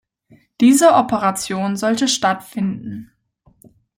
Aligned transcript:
Diese 0.61 0.93
Operation 0.95 1.77
sollte 1.77 2.07
stattfinden. 2.07 3.11